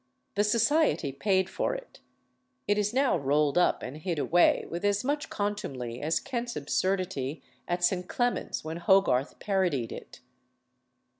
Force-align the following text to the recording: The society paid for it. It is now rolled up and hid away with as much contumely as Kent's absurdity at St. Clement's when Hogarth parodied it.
The 0.33 0.43
society 0.43 1.11
paid 1.11 1.47
for 1.47 1.75
it. 1.75 1.99
It 2.67 2.79
is 2.79 2.91
now 2.91 3.19
rolled 3.19 3.55
up 3.55 3.83
and 3.83 3.97
hid 3.97 4.17
away 4.17 4.65
with 4.67 4.83
as 4.83 5.03
much 5.03 5.29
contumely 5.29 6.01
as 6.01 6.19
Kent's 6.19 6.55
absurdity 6.55 7.43
at 7.67 7.83
St. 7.83 8.09
Clement's 8.09 8.63
when 8.63 8.77
Hogarth 8.77 9.37
parodied 9.37 9.91
it. 9.91 10.21